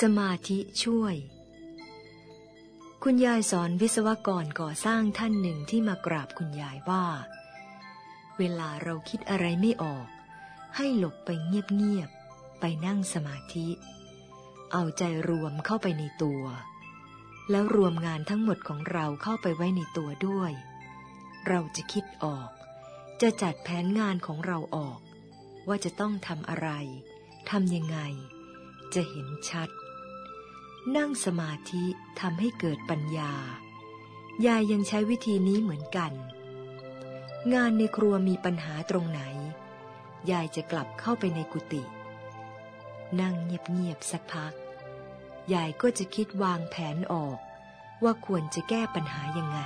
[0.00, 1.14] สมาธิช่วย
[3.02, 7.04] คุณยายสอนวิศวกรก่อสร้างท่านหนึ่งที่มากราบคุณยายว่า
[8.38, 10.06] เวลาเราคิดอะไรไม่ออก
[10.76, 13.68] ให้หลบไปเงียบๆไปนั่งสมาธิ
[14.72, 16.44] เอาใจรวมเข้าไปในตัว
[17.50, 20.52] แล้วรวมงานทั้งหมดของเราเข้าไปไว้ในตัวด้วย
[21.48, 22.50] เราจะคิดออก
[23.22, 25.00] จะจัดแผนงานของเราออก
[25.68, 26.68] ว่าจะต้องทำอะไร
[27.50, 27.98] ทำยังไง
[28.94, 29.70] จะเห็นชัด
[30.96, 31.84] นั่งสมาธิ
[32.20, 33.32] ทำให้เกิดปัญญา
[34.46, 36.12] ยายยังใช้วิธีนี้เหมือนกัน
[37.52, 39.20] งานในครัวมีปัญหาตรงไหน
[40.30, 41.82] ยายจะกลับเข้าไปในกุฏิ
[43.20, 44.52] นั่งเงียบๆสักพัก
[45.54, 47.38] ยายก็จะคิดวางแผนออก
[48.02, 49.58] ว่าควรจะแก้ปัญหายังไง